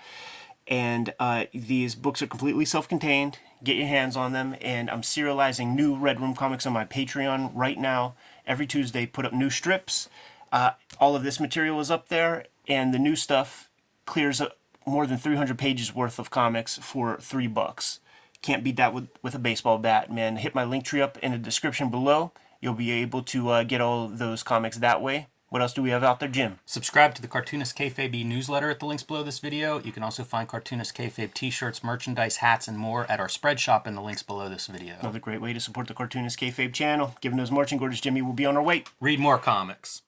And 0.67 1.13
uh, 1.19 1.45
these 1.53 1.95
books 1.95 2.21
are 2.21 2.27
completely 2.27 2.65
self-contained. 2.65 3.37
Get 3.63 3.75
your 3.75 3.87
hands 3.87 4.15
on 4.15 4.33
them. 4.33 4.55
And 4.59 4.89
i'm 4.89 5.01
serializing 5.01 5.75
new 5.75 5.95
red 5.95 6.19
room 6.19 6.35
comics 6.35 6.65
on 6.65 6.73
my 6.73 6.85
patreon 6.85 7.51
right 7.53 7.77
now. 7.77 8.15
Every 8.47 8.65
tuesday 8.65 9.05
put 9.05 9.25
up 9.25 9.33
new 9.33 9.49
strips. 9.49 10.09
Uh, 10.51 10.71
all 10.99 11.15
of 11.15 11.23
this 11.23 11.39
material 11.39 11.79
is 11.79 11.91
up 11.91 12.09
there. 12.09 12.45
And 12.67 12.93
the 12.93 12.99
new 12.99 13.15
stuff 13.15 13.69
clears 14.05 14.41
up 14.41 14.57
more 14.85 15.05
than 15.05 15.17
300 15.17 15.57
pages 15.59 15.93
worth 15.93 16.17
of 16.17 16.31
comics 16.31 16.77
for 16.79 17.17
three 17.17 17.47
bucks 17.47 17.99
can't 18.41 18.63
beat 18.63 18.77
that 18.77 18.93
with, 18.93 19.09
with 19.21 19.35
a 19.35 19.39
baseball 19.39 19.77
bat, 19.77 20.11
man. 20.11 20.37
Hit 20.37 20.55
my 20.55 20.63
link 20.63 20.85
tree 20.85 21.01
up 21.01 21.17
in 21.19 21.31
the 21.31 21.37
description 21.37 21.89
below. 21.89 22.31
You'll 22.59 22.73
be 22.73 22.91
able 22.91 23.23
to 23.23 23.49
uh, 23.49 23.63
get 23.63 23.81
all 23.81 24.07
those 24.07 24.43
comics 24.43 24.77
that 24.77 25.01
way. 25.01 25.27
What 25.49 25.61
else 25.61 25.73
do 25.73 25.81
we 25.81 25.89
have 25.89 26.03
out 26.03 26.21
there, 26.21 26.29
Jim? 26.29 26.59
Subscribe 26.65 27.13
to 27.15 27.21
the 27.21 27.27
Cartoonist 27.27 27.77
Kayfabe 27.77 28.25
newsletter 28.25 28.69
at 28.69 28.79
the 28.79 28.85
links 28.85 29.03
below 29.03 29.21
this 29.21 29.39
video. 29.39 29.81
You 29.81 29.91
can 29.91 30.01
also 30.01 30.23
find 30.23 30.47
Cartoonist 30.47 30.95
Kayfabe 30.95 31.33
t-shirts, 31.33 31.83
merchandise, 31.83 32.37
hats, 32.37 32.69
and 32.69 32.77
more 32.77 33.05
at 33.11 33.19
our 33.19 33.27
spread 33.27 33.59
shop 33.59 33.85
in 33.85 33.95
the 33.95 34.01
links 34.01 34.23
below 34.23 34.47
this 34.47 34.67
video. 34.67 34.95
Another 35.01 35.19
great 35.19 35.41
way 35.41 35.51
to 35.51 35.59
support 35.59 35.87
the 35.87 35.93
Cartoonist 35.93 36.39
Kayfabe 36.39 36.73
channel. 36.73 37.15
Given 37.19 37.37
those 37.37 37.51
marching 37.51 37.81
orders, 37.81 37.99
Jimmy 37.99 38.21
will 38.21 38.31
be 38.31 38.45
on 38.45 38.55
our 38.55 38.63
way. 38.63 38.85
Read 39.01 39.19
more 39.19 39.37
comics. 39.37 40.03